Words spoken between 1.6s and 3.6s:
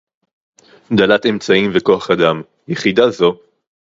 וכוח-אדם; יחידה זו